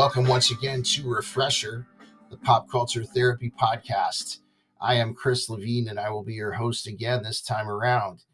Welcome 0.00 0.28
once 0.28 0.50
again 0.50 0.82
to 0.82 1.10
Refresher, 1.10 1.86
the 2.30 2.38
pop 2.38 2.70
culture 2.70 3.04
therapy 3.04 3.52
podcast. 3.60 4.38
I 4.80 4.94
am 4.94 5.12
Chris 5.12 5.50
Levine, 5.50 5.88
and 5.88 6.00
I 6.00 6.08
will 6.08 6.22
be 6.22 6.32
your 6.32 6.52
host 6.52 6.86
again 6.86 7.22
this 7.22 7.42
time 7.42 7.68
around. 7.68 8.24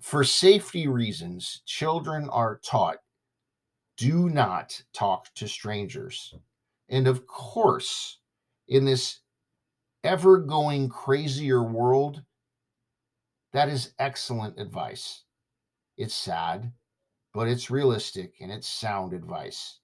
For 0.00 0.22
safety 0.22 0.86
reasons, 0.86 1.60
children 1.66 2.28
are 2.30 2.60
taught 2.64 2.98
do 3.96 4.30
not 4.30 4.80
talk 4.92 5.34
to 5.34 5.48
strangers. 5.48 6.32
And 6.88 7.08
of 7.08 7.26
course, 7.26 8.20
in 8.68 8.84
this 8.84 9.22
ever 10.04 10.38
going 10.38 10.88
crazier 10.88 11.64
world, 11.64 12.22
that 13.52 13.68
is 13.68 13.92
excellent 13.98 14.60
advice. 14.60 15.24
It's 15.96 16.14
sad, 16.14 16.70
but 17.32 17.48
it's 17.48 17.72
realistic 17.72 18.34
and 18.40 18.52
it's 18.52 18.68
sound 18.68 19.14
advice. 19.14 19.80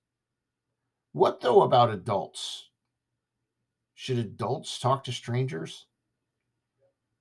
What 1.12 1.40
though 1.40 1.62
about 1.62 1.90
adults? 1.90 2.68
Should 3.94 4.18
adults 4.18 4.78
talk 4.78 5.04
to 5.04 5.12
strangers? 5.12 5.86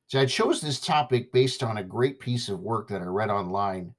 So 0.07 0.19
I 0.19 0.25
chose 0.25 0.61
this 0.61 0.79
topic 0.79 1.31
based 1.31 1.61
on 1.61 1.77
a 1.77 1.83
great 1.83 2.19
piece 2.19 2.49
of 2.49 2.61
work 2.61 2.87
that 2.89 3.01
I 3.01 3.05
read 3.05 3.29
online 3.29 3.93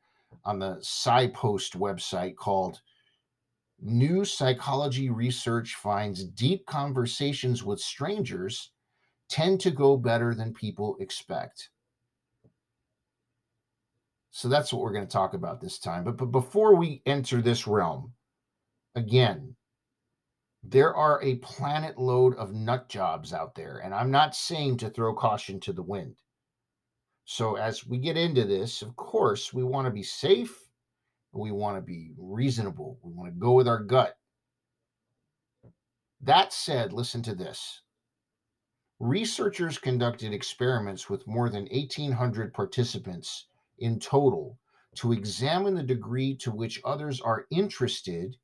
on 0.44 0.58
the 0.58 0.76
PsyPost 0.76 1.76
website 1.76 2.36
called 2.36 2.80
New 3.80 4.24
Psychology 4.24 5.10
Research 5.10 5.76
Finds 5.76 6.24
Deep 6.24 6.66
Conversations 6.66 7.62
with 7.62 7.80
Strangers 7.80 8.70
Tend 9.28 9.60
to 9.60 9.70
Go 9.70 9.96
Better 9.96 10.34
Than 10.34 10.52
People 10.52 10.96
Expect. 11.00 11.70
So 14.32 14.48
that's 14.48 14.72
what 14.72 14.82
we're 14.82 14.92
going 14.92 15.06
to 15.06 15.12
talk 15.12 15.34
about 15.34 15.60
this 15.60 15.78
time. 15.78 16.04
But, 16.04 16.16
but 16.16 16.26
before 16.26 16.74
we 16.74 17.02
enter 17.06 17.40
this 17.40 17.66
realm, 17.66 18.12
again, 18.94 19.54
there 20.62 20.94
are 20.94 21.22
a 21.22 21.36
planet 21.36 21.98
load 21.98 22.34
of 22.36 22.52
nut 22.52 22.88
jobs 22.88 23.32
out 23.32 23.54
there. 23.54 23.78
And 23.78 23.94
I'm 23.94 24.10
not 24.10 24.34
saying 24.34 24.76
to 24.78 24.90
throw 24.90 25.14
caution 25.14 25.58
to 25.60 25.72
the 25.72 25.82
wind. 25.82 26.16
So 27.24 27.56
as 27.56 27.86
we 27.86 27.98
get 27.98 28.16
into 28.16 28.44
this, 28.44 28.82
of 28.82 28.96
course, 28.96 29.54
we 29.54 29.64
want 29.64 29.86
to 29.86 29.90
be 29.92 30.02
safe. 30.02 30.68
We 31.32 31.52
want 31.52 31.76
to 31.76 31.80
be 31.80 32.12
reasonable. 32.18 32.98
We 33.02 33.12
want 33.12 33.32
to 33.32 33.38
go 33.38 33.52
with 33.52 33.68
our 33.68 33.82
gut. 33.82 34.16
That 36.20 36.52
said, 36.52 36.92
listen 36.92 37.22
to 37.22 37.34
this. 37.34 37.80
Researchers 38.98 39.78
conducted 39.78 40.34
experiments 40.34 41.08
with 41.08 41.26
more 41.26 41.48
than 41.48 41.68
1,800 41.72 42.52
participants 42.52 43.46
in 43.78 43.98
total 43.98 44.58
to 44.96 45.12
examine 45.12 45.74
the 45.74 45.82
degree 45.82 46.34
to 46.36 46.50
which 46.50 46.82
others 46.84 47.20
are 47.20 47.46
interested 47.50 48.36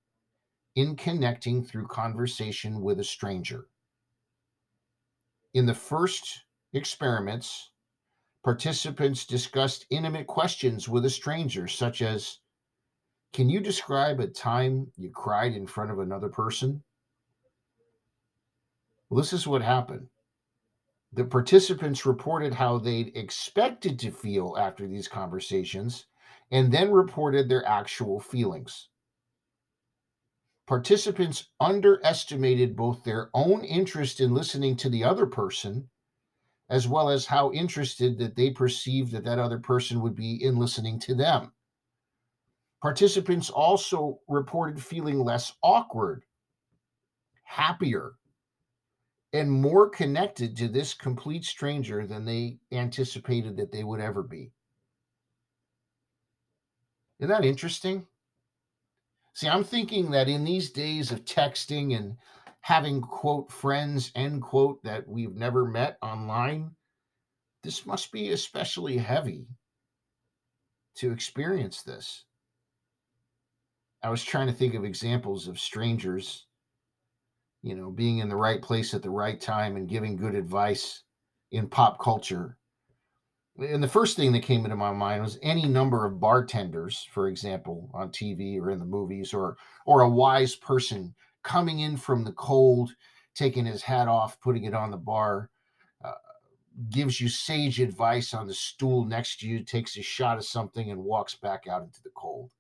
in 0.77 0.95
connecting 0.95 1.65
through 1.65 1.87
conversation 1.87 2.83
with 2.83 3.01
a 3.01 3.05
stranger. 3.05 3.67
In 5.55 5.65
the 5.65 5.75
first 5.75 6.45
experiments, 6.75 7.71
participants 8.45 9.25
discussed 9.25 9.87
intimate 9.89 10.27
questions 10.27 10.87
with 10.89 11.07
a 11.07 11.11
stranger, 11.11 11.67
such 11.67 12.03
as 12.03 12.41
Can 13.33 13.49
you 13.49 13.61
describe 13.61 14.21
a 14.21 14.27
time 14.27 14.93
you 14.97 15.11
cried 15.11 15.55
in 15.55 15.67
front 15.67 15.91
of 15.91 15.99
another 15.99 16.29
person? 16.29 16.83
Well, 19.09 19.19
this 19.19 19.33
is 19.33 19.47
what 19.47 19.63
happened. 19.63 20.09
The 21.13 21.25
participants 21.25 22.05
reported 22.05 22.53
how 22.53 22.79
they'd 22.79 23.17
expected 23.17 23.99
to 24.01 24.11
feel 24.11 24.57
after 24.59 24.87
these 24.87 25.09
conversations 25.09 26.07
and 26.51 26.71
then 26.71 26.91
reported 26.91 27.49
their 27.49 27.67
actual 27.67 28.21
feelings. 28.21 28.89
Participants 30.67 31.51
underestimated 31.61 32.77
both 32.77 33.05
their 33.05 33.31
own 33.35 33.65
interest 33.65 34.21
in 34.21 34.35
listening 34.35 34.77
to 34.77 34.89
the 34.89 35.05
other 35.05 35.27
person 35.27 35.89
as 36.69 36.89
well 36.89 37.09
as 37.09 37.27
how 37.27 37.53
interested 37.53 38.19
that 38.19 38.35
they 38.35 38.51
perceived 38.51 39.13
that 39.13 39.25
that 39.25 39.39
other 39.39 39.59
person 39.59 40.01
would 40.01 40.17
be 40.17 40.43
in 40.43 40.57
listening 40.57 40.99
to 40.99 41.15
them. 41.15 41.53
Participants 42.83 43.51
also 43.51 44.21
reported 44.29 44.83
feeling 44.83 45.21
less 45.21 45.53
awkward, 45.63 46.25
happier, 47.45 48.15
and 49.33 49.51
more 49.51 49.89
connected 49.89 50.57
to 50.57 50.69
this 50.69 50.95
complete 50.95 51.45
stranger 51.45 52.07
than 52.07 52.25
they 52.25 52.59
anticipated 52.73 53.57
that 53.57 53.71
they 53.71 53.85
would 53.85 54.01
ever 54.01 54.23
be. 54.23 54.51
Isn't 57.19 57.31
that 57.31 57.45
interesting? 57.45 58.07
See, 59.37 59.49
I'm 59.49 59.65
thinking 59.65 60.11
that 60.13 60.31
in 60.31 60.45
these 60.45 60.71
days 60.71 61.13
of 61.13 61.27
texting 61.27 61.95
and 61.95 62.17
having, 62.63 63.03
quote, 63.03 63.53
friends, 63.53 64.11
end 64.15 64.41
quote, 64.41 64.83
that 64.83 65.07
we've 65.07 65.35
never 65.37 65.67
met 65.67 65.99
online, 66.01 66.71
this 67.63 67.85
must 67.85 68.11
be 68.13 68.33
especially 68.33 68.97
heavy 68.97 69.47
to 70.95 71.13
experience 71.13 71.83
this. 71.83 72.25
I 74.03 74.09
was 74.09 74.25
trying 74.25 74.47
to 74.47 74.55
think 74.55 74.73
of 74.73 74.87
examples 74.87 75.49
of 75.49 75.61
strangers 75.61 76.47
you 77.61 77.75
know, 77.75 77.91
being 77.91 78.19
in 78.19 78.31
the 78.31 78.37
right 78.37 78.63
place 78.63 78.95
at 78.95 79.03
the 79.03 79.11
right 79.11 79.39
time 79.39 79.77
and 79.77 79.87
giving 79.87 80.17
good 80.17 80.35
advice 80.35 81.03
in 81.51 81.69
pop 81.69 82.01
culture. 82.01 82.57
And 83.59 83.83
the 83.83 83.89
first 83.89 84.17
thing 84.17 84.33
that 84.33 84.43
came 84.43 84.65
into 84.65 84.77
my 84.77 84.93
mind 84.93 85.23
was 85.23 85.39
any 85.43 85.67
number 85.67 86.05
of 86.05 86.21
bartenders, 86.21 87.09
for 87.11 87.29
example, 87.29 87.91
on 87.95 88.11
TV 88.11 88.61
or 88.61 88.71
in 88.71 88.79
the 88.79 88.85
movies, 88.85 89.33
or 89.33 89.57
or 89.87 90.03
a 90.03 90.09
wise 90.09 90.55
person 90.55 91.15
coming 91.43 91.81
in 91.81 91.97
from 91.97 92.25
the 92.25 92.33
cold, 92.33 92.95
taking 93.35 93.65
his 93.65 93.83
hat 93.83 94.09
off, 94.09 94.41
putting 94.41 94.65
it 94.65 94.75
on 94.75 94.91
the 94.91 94.97
bar, 94.97 95.49
uh, 96.05 96.13
gives 96.91 97.21
you 97.21 97.29
sage 97.29 97.81
advice 97.81 98.35
on 98.35 98.47
the 98.47 98.55
stool 98.55 99.05
next 99.05 99.41
to 99.41 99.49
you, 99.49 99.65
takes 99.65 99.97
a 99.97 100.03
shot 100.03 100.37
of 100.37 100.45
something, 100.45 100.91
and 100.91 101.03
walks 101.03 101.35
back 101.35 101.67
out 101.67 101.83
into 101.83 102.03
the 102.03 102.11
cold. 102.15 102.51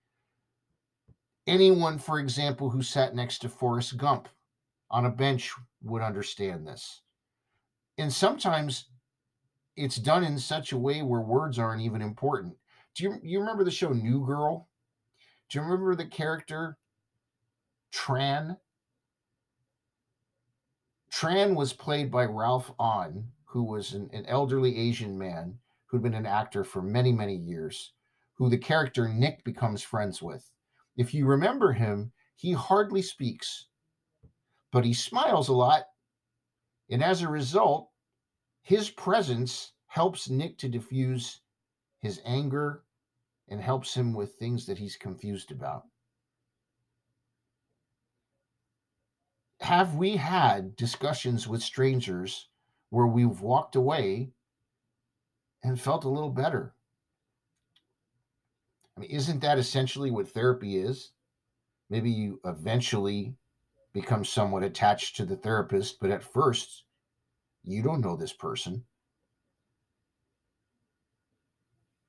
Anyone, 1.47 1.99
for 1.99 2.19
example, 2.19 2.71
who 2.71 2.83
sat 2.83 3.15
next 3.15 3.39
to 3.39 3.49
Forrest 3.49 3.97
Gump 3.99 4.29
on 4.91 5.05
a 5.05 5.11
bench 5.11 5.53
would 5.83 6.03
understand 6.03 6.67
this. 6.67 7.03
And 7.99 8.13
sometimes 8.13 8.87
it's 9.77 9.97
done 9.97 10.25
in 10.25 10.39
such 10.39 10.73
a 10.73 10.79
way 10.79 11.03
where 11.03 11.21
words 11.21 11.59
aren't 11.59 11.83
even 11.83 12.03
important. 12.03 12.57
Do 12.95 13.05
you, 13.05 13.15
you 13.23 13.41
remember 13.41 13.65
the 13.65 13.71
show 13.71 13.93
New 13.93 14.25
Girl? 14.25 14.69
Do 15.49 15.59
you 15.59 15.65
remember 15.65 15.95
the 15.95 16.07
character 16.07 16.79
Tran? 17.93 18.57
Tran 21.13 21.55
was 21.55 21.73
played 21.73 22.11
by 22.11 22.25
Ralph 22.25 22.73
Ahn, 22.79 23.25
who 23.45 23.63
was 23.63 23.93
an, 23.93 24.11
an 24.13 24.27
elderly 24.27 24.77
Asian 24.77 25.17
man 25.17 25.59
who'd 25.87 26.03
been 26.03 26.15
an 26.15 26.27
actor 26.27 26.65
for 26.65 26.83
many, 26.83 27.13
many 27.13 27.37
years, 27.37 27.93
who 28.35 28.51
the 28.51 28.59
character 28.59 29.09
Nick 29.09 29.45
becomes 29.45 29.83
friends 29.83 30.21
with. 30.21 30.51
If 30.97 31.15
you 31.15 31.27
remember 31.27 31.73
him, 31.73 32.13
he 32.35 32.53
hardly 32.53 33.03
speaks 33.03 33.67
but 34.77 34.85
he 34.85 34.93
smiles 34.93 35.49
a 35.49 35.55
lot. 35.55 35.85
And 36.91 37.03
as 37.03 37.23
a 37.23 37.29
result, 37.29 37.89
his 38.67 38.91
presence 38.91 39.75
helps 39.87 40.29
Nick 40.29 40.59
to 40.59 40.69
diffuse 40.69 41.41
his 42.01 42.21
anger 42.25 42.83
and 43.47 43.61
helps 43.61 43.95
him 43.95 44.13
with 44.13 44.35
things 44.35 44.67
that 44.67 44.77
he's 44.77 44.97
confused 44.97 45.53
about. 45.53 45.85
Have 49.61 49.95
we 49.95 50.17
had 50.17 50.75
discussions 50.75 51.47
with 51.47 51.63
strangers 51.63 52.49
where 52.91 53.07
we've 53.07 53.41
walked 53.41 53.77
away 53.77 54.33
and 55.63 55.81
felt 55.81 56.03
a 56.03 56.09
little 56.09 56.31
better? 56.31 56.75
I 58.97 59.01
mean, 59.03 59.11
isn't 59.11 59.43
that 59.43 59.59
essentially 59.59 60.11
what 60.11 60.27
therapy 60.27 60.77
is? 60.77 61.13
Maybe 61.89 62.11
you 62.11 62.41
eventually 62.45 63.37
become 63.93 64.25
somewhat 64.25 64.65
attached 64.65 65.15
to 65.17 65.25
the 65.25 65.37
therapist, 65.37 66.01
but 66.01 66.11
at 66.11 66.25
first, 66.25 66.83
you 67.67 67.83
don't 67.83 68.01
know 68.01 68.17
this 68.17 68.33
person. 68.33 68.85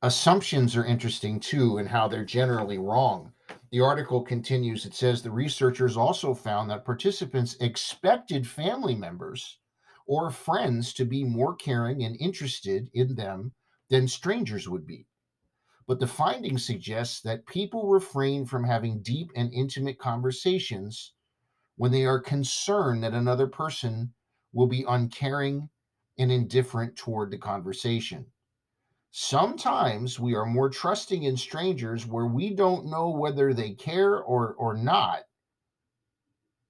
Assumptions 0.03 0.75
are 0.75 0.85
interesting 0.85 1.39
too, 1.39 1.79
and 1.79 1.89
how 1.89 2.07
they're 2.07 2.23
generally 2.23 2.77
wrong. 2.77 3.33
The 3.71 3.81
article 3.81 4.21
continues 4.21 4.85
it 4.85 4.93
says 4.93 5.21
the 5.21 5.31
researchers 5.31 5.97
also 5.97 6.35
found 6.35 6.69
that 6.69 6.85
participants 6.85 7.57
expected 7.59 8.47
family 8.47 8.93
members 8.93 9.59
or 10.05 10.29
friends 10.29 10.93
to 10.93 11.05
be 11.05 11.23
more 11.23 11.55
caring 11.55 12.03
and 12.03 12.15
interested 12.21 12.89
in 12.93 13.15
them 13.15 13.53
than 13.89 14.07
strangers 14.07 14.69
would 14.69 14.85
be. 14.85 15.07
But 15.87 15.99
the 15.99 16.07
finding 16.07 16.57
suggests 16.57 17.21
that 17.21 17.47
people 17.47 17.89
refrain 17.89 18.45
from 18.45 18.63
having 18.63 19.01
deep 19.01 19.31
and 19.35 19.51
intimate 19.51 19.97
conversations 19.97 21.13
when 21.75 21.91
they 21.91 22.05
are 22.05 22.19
concerned 22.19 23.03
that 23.03 23.13
another 23.13 23.47
person 23.47 24.13
will 24.57 24.65
be 24.65 24.83
uncaring 24.87 25.69
and 26.17 26.31
indifferent 26.31 26.95
toward 26.95 27.29
the 27.29 27.37
conversation. 27.37 28.25
Sometimes 29.11 30.19
we 30.19 30.33
are 30.33 30.47
more 30.47 30.67
trusting 30.67 31.21
in 31.21 31.37
strangers 31.37 32.07
where 32.07 32.25
we 32.25 32.55
don't 32.55 32.87
know 32.87 33.11
whether 33.11 33.53
they 33.53 33.73
care 33.73 34.19
or, 34.19 34.55
or 34.55 34.73
not, 34.73 35.19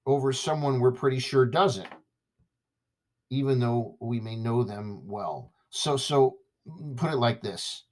over 0.05 0.33
someone 0.33 0.81
we're 0.81 0.91
pretty 0.91 1.19
sure 1.19 1.45
doesn't, 1.45 1.87
even 3.29 3.57
though 3.57 3.95
we 4.01 4.19
may 4.19 4.35
know 4.35 4.65
them 4.65 5.07
well. 5.07 5.53
So, 5.69 5.95
so 5.95 6.39
mm, 6.67 6.97
put 6.97 7.13
it 7.13 7.17
like 7.17 7.41
this. 7.41 7.83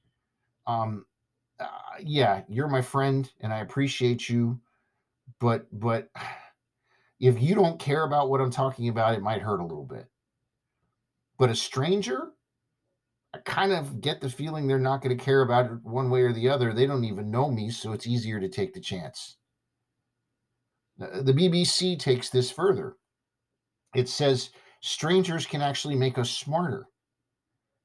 Um, 0.68 1.06
uh, 1.58 1.68
yeah, 2.02 2.42
you're 2.50 2.68
my 2.68 2.82
friend 2.82 3.32
and 3.40 3.54
I 3.54 3.60
appreciate 3.60 4.28
you, 4.28 4.60
but, 5.40 5.68
but 5.72 6.10
if 7.20 7.42
you 7.42 7.56
don't 7.56 7.80
care 7.80 8.04
about 8.04 8.30
what 8.30 8.42
I'm 8.42 8.52
talking 8.52 8.90
about, 8.90 9.16
it 9.16 9.22
might 9.22 9.42
hurt 9.42 9.60
a 9.60 9.66
little 9.66 9.86
bit. 9.86 10.08
But 11.38 11.50
a 11.50 11.56
stranger, 11.56 12.32
I 13.34 13.40
kind 13.40 13.72
of 13.72 14.02
get 14.02 14.22
the 14.22 14.30
feeling 14.30 14.68
they're 14.68 14.80
not 14.80 15.02
going 15.02 15.18
to 15.18 15.24
care 15.24 15.42
about 15.42 15.66
it 15.66 15.72
one 15.84 16.10
way 16.10 16.22
or 16.22 16.34
the 16.34 16.50
other. 16.50 16.74
They 16.74 16.86
don't 16.86 17.04
even 17.04 17.32
know 17.32 17.50
me, 17.50 17.70
so 17.70 17.92
it's 17.92 18.08
easier 18.08 18.40
to 18.40 18.50
take 18.50 18.74
the 18.74 18.80
chance. 18.80 19.38
Uh, 21.02 21.22
the 21.22 21.34
BBC 21.34 22.00
takes 22.00 22.30
this 22.30 22.50
further. 22.50 22.96
It 23.94 24.08
says 24.08 24.52
strangers 24.82 25.46
can 25.46 25.62
actually 25.62 25.96
make 25.96 26.18
us 26.18 26.30
smarter. 26.30 26.88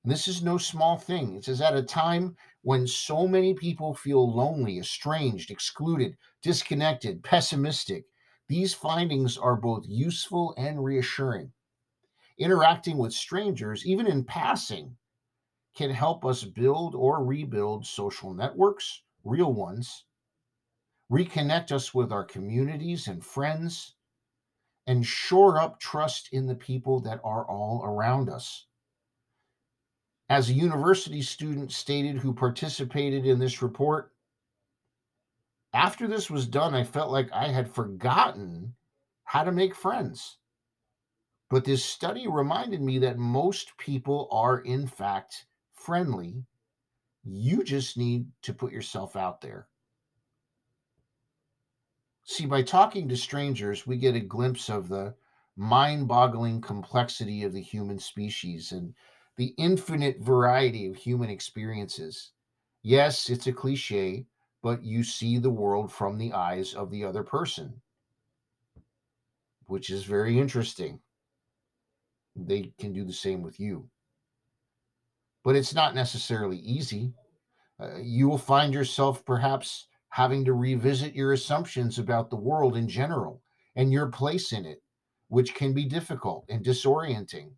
And 0.04 0.12
this 0.12 0.28
is 0.28 0.42
no 0.42 0.56
small 0.56 0.96
thing. 0.96 1.36
It 1.36 1.44
says 1.44 1.60
at 1.60 1.76
a 1.76 1.82
time 1.82 2.36
when 2.62 2.86
so 2.86 3.26
many 3.26 3.54
people 3.54 3.94
feel 3.94 4.32
lonely, 4.32 4.78
estranged, 4.78 5.50
excluded, 5.50 6.16
disconnected, 6.42 7.22
pessimistic, 7.22 8.04
these 8.50 8.74
findings 8.74 9.38
are 9.38 9.54
both 9.54 9.86
useful 9.86 10.54
and 10.58 10.82
reassuring. 10.82 11.52
Interacting 12.36 12.98
with 12.98 13.12
strangers, 13.12 13.86
even 13.86 14.08
in 14.08 14.24
passing, 14.24 14.96
can 15.76 15.90
help 15.90 16.24
us 16.24 16.42
build 16.42 16.96
or 16.96 17.24
rebuild 17.24 17.86
social 17.86 18.34
networks, 18.34 19.02
real 19.22 19.52
ones, 19.52 20.04
reconnect 21.12 21.70
us 21.70 21.94
with 21.94 22.10
our 22.10 22.24
communities 22.24 23.06
and 23.06 23.24
friends, 23.24 23.94
and 24.84 25.06
shore 25.06 25.60
up 25.60 25.78
trust 25.78 26.28
in 26.32 26.48
the 26.48 26.56
people 26.56 26.98
that 26.98 27.20
are 27.22 27.48
all 27.48 27.84
around 27.84 28.28
us. 28.28 28.66
As 30.28 30.50
a 30.50 30.54
university 30.54 31.22
student 31.22 31.70
stated 31.70 32.16
who 32.16 32.34
participated 32.34 33.26
in 33.26 33.38
this 33.38 33.62
report, 33.62 34.12
after 35.72 36.06
this 36.08 36.30
was 36.30 36.46
done, 36.46 36.74
I 36.74 36.84
felt 36.84 37.10
like 37.10 37.30
I 37.32 37.48
had 37.48 37.74
forgotten 37.74 38.74
how 39.24 39.44
to 39.44 39.52
make 39.52 39.74
friends. 39.74 40.38
But 41.48 41.64
this 41.64 41.84
study 41.84 42.26
reminded 42.28 42.80
me 42.80 42.98
that 43.00 43.18
most 43.18 43.76
people 43.76 44.28
are, 44.30 44.58
in 44.58 44.86
fact, 44.86 45.46
friendly. 45.72 46.44
You 47.24 47.64
just 47.64 47.96
need 47.96 48.26
to 48.42 48.54
put 48.54 48.72
yourself 48.72 49.16
out 49.16 49.40
there. 49.40 49.68
See, 52.24 52.46
by 52.46 52.62
talking 52.62 53.08
to 53.08 53.16
strangers, 53.16 53.86
we 53.86 53.96
get 53.96 54.14
a 54.14 54.20
glimpse 54.20 54.70
of 54.70 54.88
the 54.88 55.14
mind 55.56 56.06
boggling 56.06 56.60
complexity 56.60 57.42
of 57.42 57.52
the 57.52 57.60
human 57.60 57.98
species 57.98 58.72
and 58.72 58.94
the 59.36 59.54
infinite 59.58 60.20
variety 60.20 60.86
of 60.86 60.96
human 60.96 61.30
experiences. 61.30 62.30
Yes, 62.82 63.28
it's 63.28 63.46
a 63.46 63.52
cliche, 63.52 64.26
but 64.62 64.84
you 64.84 65.02
see 65.02 65.38
the 65.38 65.50
world 65.50 65.92
from 65.92 66.18
the 66.18 66.32
eyes 66.32 66.74
of 66.74 66.90
the 66.90 67.04
other 67.04 67.22
person, 67.22 67.80
which 69.66 69.90
is 69.90 70.04
very 70.04 70.38
interesting. 70.38 71.00
They 72.36 72.72
can 72.78 72.92
do 72.92 73.04
the 73.04 73.12
same 73.12 73.42
with 73.42 73.58
you. 73.58 73.88
But 75.42 75.56
it's 75.56 75.74
not 75.74 75.94
necessarily 75.94 76.58
easy. 76.58 77.14
Uh, 77.80 77.96
you 78.02 78.28
will 78.28 78.38
find 78.38 78.74
yourself 78.74 79.24
perhaps 79.24 79.88
having 80.10 80.44
to 80.44 80.52
revisit 80.52 81.14
your 81.14 81.32
assumptions 81.32 81.98
about 81.98 82.28
the 82.28 82.36
world 82.36 82.76
in 82.76 82.88
general 82.88 83.42
and 83.74 83.92
your 83.92 84.08
place 84.08 84.52
in 84.52 84.66
it, 84.66 84.82
which 85.28 85.54
can 85.54 85.72
be 85.72 85.86
difficult 85.86 86.44
and 86.48 86.64
disorienting. 86.64 87.52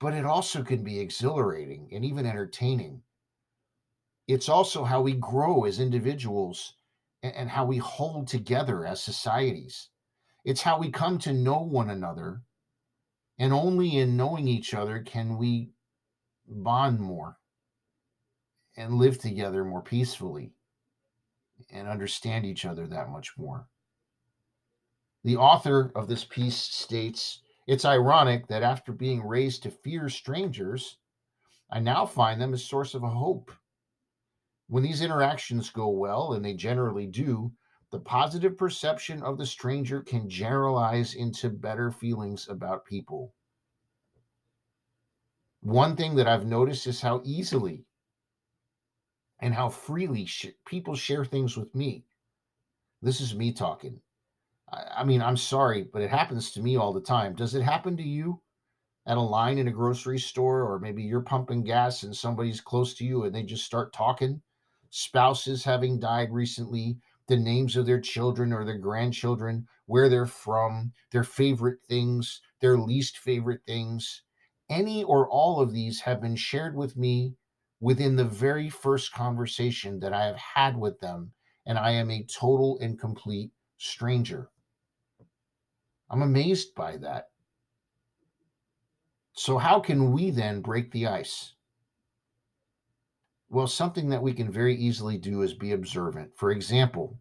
But 0.00 0.14
it 0.14 0.24
also 0.24 0.62
can 0.62 0.82
be 0.82 0.98
exhilarating 0.98 1.88
and 1.92 2.04
even 2.04 2.26
entertaining. 2.26 3.02
It's 4.28 4.50
also 4.50 4.84
how 4.84 5.00
we 5.00 5.14
grow 5.14 5.64
as 5.64 5.80
individuals 5.80 6.74
and 7.22 7.48
how 7.48 7.64
we 7.64 7.78
hold 7.78 8.28
together 8.28 8.84
as 8.84 9.02
societies. 9.02 9.88
It's 10.44 10.60
how 10.60 10.78
we 10.78 10.90
come 10.90 11.18
to 11.20 11.32
know 11.32 11.60
one 11.62 11.90
another. 11.90 12.42
And 13.38 13.52
only 13.52 13.96
in 13.96 14.16
knowing 14.16 14.46
each 14.46 14.74
other 14.74 15.00
can 15.00 15.38
we 15.38 15.70
bond 16.46 17.00
more 17.00 17.38
and 18.76 18.94
live 18.94 19.18
together 19.18 19.64
more 19.64 19.82
peacefully 19.82 20.52
and 21.70 21.88
understand 21.88 22.44
each 22.44 22.64
other 22.64 22.86
that 22.86 23.10
much 23.10 23.32
more. 23.38 23.66
The 25.24 25.36
author 25.36 25.90
of 25.94 26.06
this 26.06 26.24
piece 26.24 26.56
states 26.56 27.40
It's 27.66 27.84
ironic 27.84 28.46
that 28.48 28.62
after 28.62 28.92
being 28.92 29.26
raised 29.26 29.62
to 29.62 29.70
fear 29.70 30.08
strangers, 30.08 30.98
I 31.70 31.80
now 31.80 32.06
find 32.06 32.40
them 32.40 32.54
a 32.54 32.58
source 32.58 32.94
of 32.94 33.02
hope. 33.02 33.52
When 34.70 34.82
these 34.82 35.00
interactions 35.00 35.70
go 35.70 35.88
well, 35.88 36.34
and 36.34 36.44
they 36.44 36.52
generally 36.52 37.06
do, 37.06 37.52
the 37.90 38.00
positive 38.00 38.58
perception 38.58 39.22
of 39.22 39.38
the 39.38 39.46
stranger 39.46 40.02
can 40.02 40.28
generalize 40.28 41.14
into 41.14 41.48
better 41.48 41.90
feelings 41.90 42.46
about 42.50 42.84
people. 42.84 43.34
One 45.60 45.96
thing 45.96 46.16
that 46.16 46.28
I've 46.28 46.44
noticed 46.44 46.86
is 46.86 47.00
how 47.00 47.22
easily 47.24 47.86
and 49.40 49.54
how 49.54 49.70
freely 49.70 50.26
sh- 50.26 50.48
people 50.66 50.94
share 50.94 51.24
things 51.24 51.56
with 51.56 51.74
me. 51.74 52.04
This 53.00 53.22
is 53.22 53.34
me 53.34 53.52
talking. 53.52 54.02
I, 54.70 54.98
I 54.98 55.04
mean, 55.04 55.22
I'm 55.22 55.38
sorry, 55.38 55.84
but 55.90 56.02
it 56.02 56.10
happens 56.10 56.50
to 56.52 56.60
me 56.60 56.76
all 56.76 56.92
the 56.92 57.00
time. 57.00 57.34
Does 57.34 57.54
it 57.54 57.62
happen 57.62 57.96
to 57.96 58.02
you 58.02 58.42
at 59.06 59.16
a 59.16 59.22
line 59.22 59.56
in 59.56 59.68
a 59.68 59.72
grocery 59.72 60.18
store, 60.18 60.70
or 60.70 60.78
maybe 60.78 61.02
you're 61.02 61.22
pumping 61.22 61.64
gas 61.64 62.02
and 62.02 62.14
somebody's 62.14 62.60
close 62.60 62.92
to 62.96 63.04
you 63.04 63.24
and 63.24 63.34
they 63.34 63.44
just 63.44 63.64
start 63.64 63.94
talking? 63.94 64.42
Spouses 64.90 65.64
having 65.64 66.00
died 66.00 66.32
recently, 66.32 66.98
the 67.26 67.36
names 67.36 67.76
of 67.76 67.84
their 67.86 68.00
children 68.00 68.52
or 68.52 68.64
their 68.64 68.78
grandchildren, 68.78 69.68
where 69.86 70.08
they're 70.08 70.26
from, 70.26 70.92
their 71.10 71.24
favorite 71.24 71.82
things, 71.82 72.40
their 72.60 72.78
least 72.78 73.18
favorite 73.18 73.64
things. 73.66 74.22
Any 74.68 75.04
or 75.04 75.28
all 75.28 75.60
of 75.60 75.72
these 75.72 76.00
have 76.00 76.20
been 76.20 76.36
shared 76.36 76.74
with 76.74 76.96
me 76.96 77.36
within 77.80 78.16
the 78.16 78.24
very 78.24 78.68
first 78.70 79.12
conversation 79.12 80.00
that 80.00 80.12
I 80.12 80.24
have 80.24 80.36
had 80.36 80.76
with 80.76 81.00
them, 81.00 81.32
and 81.66 81.78
I 81.78 81.92
am 81.92 82.10
a 82.10 82.24
total 82.24 82.78
and 82.80 82.98
complete 82.98 83.52
stranger. 83.76 84.50
I'm 86.10 86.22
amazed 86.22 86.74
by 86.74 86.96
that. 86.98 87.30
So, 89.32 89.58
how 89.58 89.80
can 89.80 90.12
we 90.12 90.30
then 90.30 90.62
break 90.62 90.90
the 90.90 91.06
ice? 91.06 91.54
Well, 93.50 93.66
something 93.66 94.10
that 94.10 94.22
we 94.22 94.34
can 94.34 94.50
very 94.50 94.76
easily 94.76 95.16
do 95.16 95.42
is 95.42 95.54
be 95.54 95.72
observant. 95.72 96.32
For 96.36 96.50
example, 96.50 97.18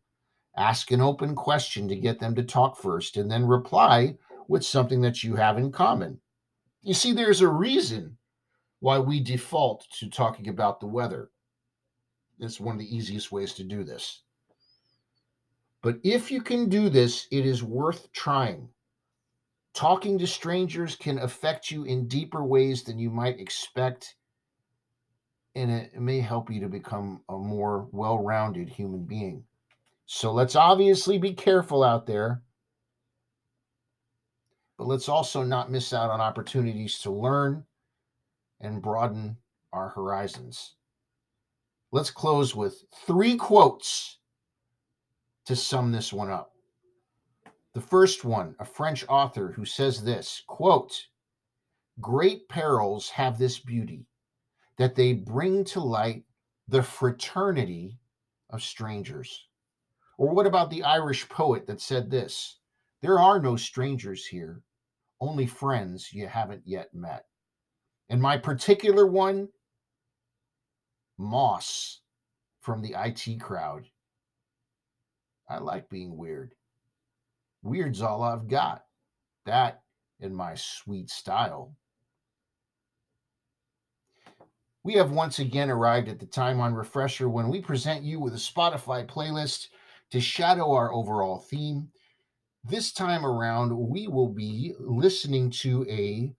ask 0.57 0.91
an 0.91 1.01
open 1.01 1.35
question 1.35 1.87
to 1.87 1.95
get 1.95 2.19
them 2.19 2.35
to 2.35 2.43
talk 2.43 2.77
first 2.77 3.15
and 3.15 3.31
then 3.31 3.45
reply 3.45 4.17
with 4.47 4.65
something 4.65 5.01
that 5.01 5.23
you 5.23 5.35
have 5.35 5.57
in 5.57 5.71
common. 5.71 6.19
You 6.81 6.93
see, 6.93 7.13
there's 7.13 7.41
a 7.41 7.47
reason 7.47 8.17
why 8.79 8.99
we 8.99 9.21
default 9.21 9.85
to 9.99 10.09
talking 10.09 10.49
about 10.49 10.79
the 10.79 10.87
weather. 10.87 11.31
It's 12.39 12.59
one 12.59 12.75
of 12.75 12.79
the 12.79 12.95
easiest 12.95 13.31
ways 13.31 13.53
to 13.53 13.63
do 13.63 13.83
this. 13.83 14.21
But 15.81 15.99
if 16.03 16.29
you 16.29 16.41
can 16.41 16.69
do 16.69 16.89
this, 16.89 17.27
it 17.31 17.45
is 17.45 17.63
worth 17.63 18.11
trying. 18.11 18.69
Talking 19.73 20.17
to 20.19 20.27
strangers 20.27 20.95
can 20.95 21.19
affect 21.19 21.71
you 21.71 21.83
in 21.83 22.07
deeper 22.07 22.43
ways 22.43 22.83
than 22.83 22.99
you 22.99 23.09
might 23.09 23.39
expect, 23.39 24.15
and 25.57 25.71
it 25.71 25.99
may 25.99 26.19
help 26.19 26.51
you 26.51 26.61
to 26.61 26.69
become 26.69 27.21
a 27.29 27.37
more 27.37 27.87
well 27.91 28.23
rounded 28.23 28.69
human 28.69 29.03
being. 29.03 29.43
So 30.05 30.31
let's 30.31 30.55
obviously 30.55 31.17
be 31.17 31.33
careful 31.33 31.83
out 31.83 32.05
there, 32.05 32.43
but 34.77 34.87
let's 34.87 35.09
also 35.09 35.41
not 35.41 35.71
miss 35.71 35.93
out 35.93 36.11
on 36.11 36.21
opportunities 36.21 36.99
to 36.99 37.11
learn 37.11 37.65
and 38.61 38.81
broaden 38.81 39.37
our 39.73 39.89
horizons. 39.89 40.75
Let's 41.91 42.11
close 42.11 42.55
with 42.55 42.83
three 43.07 43.35
quotes 43.35 44.19
to 45.47 45.55
sum 45.55 45.91
this 45.91 46.13
one 46.13 46.29
up. 46.29 46.51
The 47.73 47.81
first 47.81 48.23
one, 48.23 48.55
a 48.59 48.65
French 48.65 49.05
author 49.09 49.51
who 49.51 49.65
says 49.65 50.03
this 50.03 50.43
quote, 50.45 51.07
Great 51.99 52.47
perils 52.47 53.09
have 53.09 53.39
this 53.39 53.57
beauty 53.57 54.05
that 54.77 54.95
they 54.95 55.13
bring 55.13 55.63
to 55.65 55.79
light 55.79 56.23
the 56.67 56.83
fraternity 56.83 57.97
of 58.49 58.61
strangers. 58.61 59.47
Or 60.17 60.29
what 60.29 60.47
about 60.47 60.69
the 60.69 60.83
Irish 60.83 61.27
poet 61.29 61.67
that 61.67 61.81
said 61.81 62.09
this? 62.09 62.59
There 63.01 63.19
are 63.19 63.39
no 63.39 63.55
strangers 63.55 64.25
here, 64.25 64.61
only 65.19 65.45
friends 65.45 66.11
you 66.11 66.27
haven't 66.27 66.63
yet 66.65 66.93
met. 66.93 67.25
And 68.09 68.21
my 68.21 68.37
particular 68.37 69.05
one, 69.05 69.49
Moss 71.17 72.01
from 72.61 72.81
the 72.81 72.95
IT 72.97 73.39
crowd. 73.39 73.85
I 75.49 75.57
like 75.57 75.89
being 75.89 76.15
weird. 76.15 76.53
Weird's 77.63 78.01
all 78.01 78.21
I've 78.21 78.47
got. 78.47 78.83
That 79.45 79.81
in 80.19 80.35
my 80.35 80.53
sweet 80.55 81.09
style. 81.09 81.75
We 84.87 84.93
have 84.93 85.11
once 85.11 85.39
again 85.39 85.69
arrived 85.69 86.07
at 86.07 86.17
the 86.17 86.25
time 86.25 86.61
on 86.61 86.73
Refresher 86.73 87.27
when 87.27 87.49
we 87.49 87.59
present 87.59 88.05
you 88.05 88.21
with 88.21 88.33
a 88.33 88.37
Spotify 88.37 89.05
playlist 89.05 89.67
to 90.11 90.21
shadow 90.21 90.71
our 90.71 90.93
overall 90.93 91.39
theme. 91.39 91.89
This 92.63 92.93
time 92.93 93.25
around, 93.25 93.77
we 93.77 94.07
will 94.07 94.29
be 94.29 94.75
listening 94.79 95.49
to 95.59 95.85
a 95.89 96.33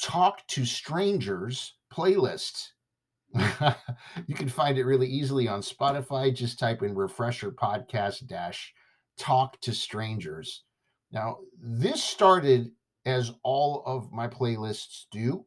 Talk 0.00 0.46
to 0.46 0.64
Strangers 0.64 1.74
playlist. 1.92 2.68
you 3.34 4.36
can 4.36 4.48
find 4.48 4.78
it 4.78 4.84
really 4.84 5.08
easily 5.08 5.48
on 5.48 5.60
Spotify. 5.60 6.32
Just 6.32 6.60
type 6.60 6.84
in 6.84 6.94
Refresher 6.94 7.50
Podcast 7.50 8.28
Dash 8.28 8.72
Talk 9.18 9.60
to 9.62 9.74
Strangers. 9.74 10.62
Now, 11.10 11.38
this 11.60 12.04
started 12.04 12.70
as 13.04 13.32
all 13.42 13.82
of 13.84 14.12
my 14.12 14.28
playlists 14.28 15.06
do. 15.10 15.44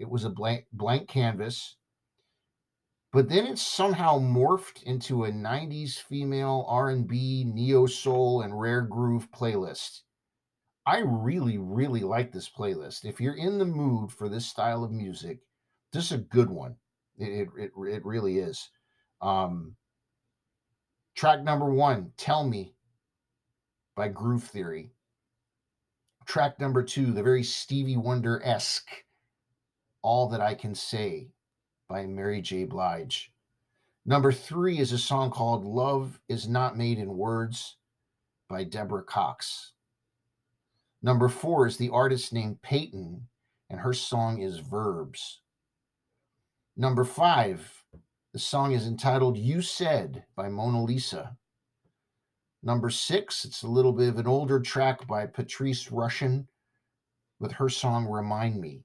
It 0.00 0.08
was 0.08 0.24
a 0.24 0.30
blank 0.30 0.64
blank 0.72 1.08
canvas, 1.08 1.76
but 3.12 3.28
then 3.28 3.46
it 3.46 3.58
somehow 3.58 4.18
morphed 4.18 4.82
into 4.82 5.24
a 5.24 5.30
90s 5.30 5.98
female 5.98 6.64
R&B, 6.66 7.44
neo 7.44 7.84
soul 7.84 8.40
and 8.40 8.58
rare 8.58 8.80
groove 8.80 9.30
playlist. 9.30 10.00
I 10.86 11.00
really 11.00 11.58
really 11.58 12.00
like 12.00 12.32
this 12.32 12.48
playlist. 12.48 13.04
If 13.04 13.20
you're 13.20 13.36
in 13.36 13.58
the 13.58 13.66
mood 13.66 14.10
for 14.10 14.30
this 14.30 14.46
style 14.46 14.84
of 14.84 14.90
music, 14.90 15.40
this 15.92 16.06
is 16.06 16.12
a 16.12 16.18
good 16.18 16.48
one. 16.48 16.76
It 17.18 17.48
it, 17.58 17.70
it 17.76 18.04
really 18.06 18.38
is. 18.38 18.70
Um, 19.20 19.76
track 21.14 21.42
number 21.42 21.66
1, 21.66 22.12
Tell 22.16 22.48
Me 22.48 22.74
by 23.94 24.08
Groove 24.08 24.44
Theory. 24.44 24.92
Track 26.24 26.58
number 26.58 26.82
2, 26.82 27.12
the 27.12 27.22
very 27.22 27.42
Stevie 27.42 27.98
Wonder-esque 27.98 29.04
all 30.02 30.28
That 30.28 30.40
I 30.40 30.54
Can 30.54 30.74
Say 30.74 31.28
by 31.88 32.06
Mary 32.06 32.40
J. 32.40 32.64
Blige. 32.64 33.32
Number 34.06 34.32
three 34.32 34.78
is 34.78 34.92
a 34.92 34.98
song 34.98 35.30
called 35.30 35.64
Love 35.64 36.20
Is 36.28 36.48
Not 36.48 36.76
Made 36.76 36.98
in 36.98 37.16
Words 37.16 37.76
by 38.48 38.64
Deborah 38.64 39.02
Cox. 39.02 39.72
Number 41.02 41.28
four 41.28 41.66
is 41.66 41.76
the 41.76 41.90
artist 41.90 42.32
named 42.32 42.62
Peyton, 42.62 43.28
and 43.68 43.80
her 43.80 43.92
song 43.92 44.40
is 44.40 44.58
Verbs. 44.58 45.40
Number 46.76 47.04
five, 47.04 47.84
the 48.32 48.38
song 48.38 48.72
is 48.72 48.86
entitled 48.86 49.36
You 49.36 49.60
Said 49.62 50.24
by 50.36 50.48
Mona 50.48 50.82
Lisa. 50.82 51.36
Number 52.62 52.90
six, 52.90 53.44
it's 53.44 53.62
a 53.62 53.68
little 53.68 53.92
bit 53.92 54.08
of 54.08 54.18
an 54.18 54.26
older 54.26 54.60
track 54.60 55.06
by 55.06 55.26
Patrice 55.26 55.88
Rushen 55.88 56.46
with 57.38 57.52
her 57.52 57.68
song 57.68 58.06
Remind 58.06 58.60
Me. 58.60 58.84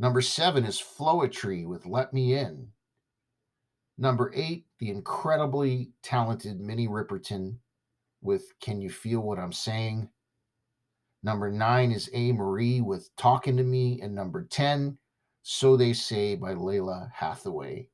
Number 0.00 0.20
seven 0.20 0.64
is 0.64 0.80
Floetry 0.80 1.66
with 1.66 1.84
Let 1.84 2.12
Me 2.12 2.34
In. 2.34 2.68
Number 3.96 4.30
eight, 4.34 4.66
the 4.78 4.90
incredibly 4.90 5.90
talented 6.02 6.60
Minnie 6.60 6.86
Riperton 6.86 7.56
with 8.22 8.52
Can 8.60 8.80
You 8.80 8.90
Feel 8.90 9.20
What 9.20 9.40
I'm 9.40 9.52
Saying? 9.52 10.08
Number 11.24 11.50
nine 11.50 11.90
is 11.90 12.08
A. 12.12 12.30
Marie 12.30 12.80
with 12.80 13.10
Talking 13.16 13.56
to 13.56 13.64
Me. 13.64 14.00
And 14.00 14.14
number 14.14 14.44
10, 14.44 14.96
So 15.42 15.76
They 15.76 15.92
Say 15.92 16.36
by 16.36 16.54
Lalah 16.54 17.10
Hathaway. 17.12 17.88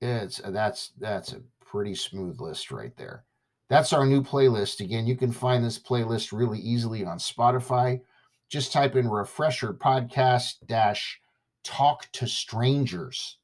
It's 0.00 0.38
that's 0.38 0.92
that's 0.98 1.32
a 1.32 1.42
pretty 1.64 1.94
smooth 1.94 2.40
list 2.40 2.70
right 2.70 2.96
there. 2.96 3.24
That's 3.68 3.92
our 3.92 4.06
new 4.06 4.22
playlist. 4.22 4.80
Again, 4.80 5.06
you 5.06 5.16
can 5.16 5.32
find 5.32 5.64
this 5.64 5.78
playlist 5.78 6.32
really 6.32 6.58
easily 6.58 7.04
on 7.04 7.18
Spotify 7.18 8.00
just 8.48 8.72
type 8.72 8.96
in 8.96 9.08
refresher 9.08 9.72
podcast 9.72 10.66
dash 10.66 11.20
talk 11.64 12.06
to 12.12 12.26
strangers. 12.26 13.38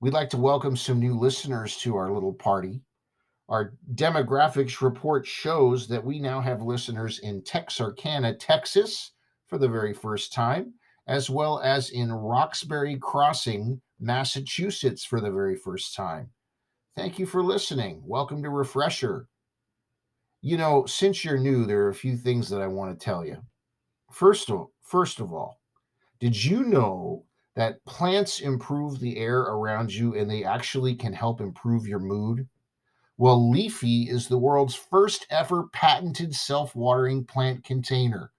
We'd 0.00 0.12
like 0.12 0.30
to 0.30 0.36
welcome 0.36 0.76
some 0.76 0.98
new 0.98 1.18
listeners 1.18 1.76
to 1.78 1.96
our 1.96 2.12
little 2.12 2.34
party. 2.34 2.82
Our 3.48 3.74
demographics 3.94 4.80
report 4.80 5.26
shows 5.26 5.86
that 5.88 6.04
we 6.04 6.18
now 6.18 6.40
have 6.40 6.62
listeners 6.62 7.20
in 7.20 7.42
Texarkana, 7.42 8.34
Texas 8.34 9.12
for 9.46 9.58
the 9.58 9.68
very 9.68 9.92
first 9.92 10.32
time, 10.32 10.74
as 11.06 11.30
well 11.30 11.60
as 11.60 11.90
in 11.90 12.12
Roxbury 12.12 12.98
Crossing, 13.00 13.80
Massachusetts 14.00 15.04
for 15.04 15.20
the 15.20 15.30
very 15.30 15.56
first 15.56 15.94
time. 15.94 16.30
Thank 16.96 17.18
you 17.18 17.26
for 17.26 17.42
listening. 17.42 18.02
Welcome 18.04 18.42
to 18.42 18.50
Refresher. 18.50 19.28
You 20.46 20.58
know, 20.58 20.84
since 20.84 21.24
you're 21.24 21.38
new, 21.38 21.64
there 21.64 21.84
are 21.84 21.88
a 21.88 21.94
few 21.94 22.18
things 22.18 22.50
that 22.50 22.60
I 22.60 22.66
want 22.66 22.90
to 22.90 23.02
tell 23.02 23.24
you. 23.24 23.38
First 24.12 24.50
of, 24.50 24.66
first 24.82 25.18
of 25.18 25.32
all, 25.32 25.58
did 26.20 26.44
you 26.44 26.64
know 26.64 27.24
that 27.56 27.82
plants 27.86 28.40
improve 28.40 29.00
the 29.00 29.16
air 29.16 29.38
around 29.38 29.94
you 29.94 30.14
and 30.14 30.30
they 30.30 30.44
actually 30.44 30.96
can 30.96 31.14
help 31.14 31.40
improve 31.40 31.86
your 31.86 31.98
mood? 31.98 32.46
Well, 33.16 33.50
Leafy 33.50 34.02
is 34.02 34.28
the 34.28 34.36
world's 34.36 34.74
first 34.74 35.26
ever 35.30 35.68
patented 35.72 36.34
self 36.34 36.76
watering 36.76 37.24
plant 37.24 37.64
container, 37.64 38.30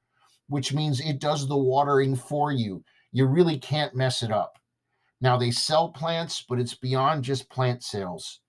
which 0.48 0.74
means 0.76 1.00
it 1.00 1.18
does 1.18 1.48
the 1.48 1.58
watering 1.58 2.16
for 2.16 2.52
you. 2.52 2.84
You 3.14 3.26
really 3.26 3.58
can't 3.58 3.96
mess 3.96 4.22
it 4.22 4.32
up. 4.32 4.60
Now, 5.22 5.38
they 5.38 5.50
sell 5.50 5.90
plants, 5.90 6.46
but 6.48 6.60
it's 6.60 6.76
beyond 6.76 7.24
just 7.24 7.50
plant 7.50 7.82
sales 7.82 8.42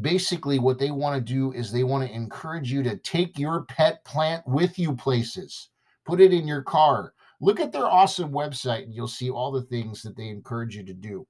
basically 0.00 0.58
what 0.58 0.78
they 0.78 0.90
want 0.90 1.16
to 1.16 1.32
do 1.32 1.52
is 1.52 1.70
they 1.70 1.84
want 1.84 2.06
to 2.06 2.14
encourage 2.14 2.72
you 2.72 2.82
to 2.82 2.96
take 2.98 3.38
your 3.38 3.64
pet 3.64 4.04
plant 4.04 4.46
with 4.46 4.78
you 4.78 4.94
places. 4.94 5.70
Put 6.04 6.20
it 6.20 6.32
in 6.32 6.46
your 6.46 6.62
car. 6.62 7.14
Look 7.40 7.58
at 7.60 7.72
their 7.72 7.86
awesome 7.86 8.30
website 8.30 8.84
and 8.84 8.94
you'll 8.94 9.08
see 9.08 9.30
all 9.30 9.50
the 9.52 9.62
things 9.62 10.02
that 10.02 10.16
they 10.16 10.28
encourage 10.28 10.76
you 10.76 10.84
to 10.84 10.94
do. 10.94 11.26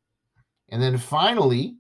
And 0.70 0.80
then 0.82 0.98
finally, 1.00 1.78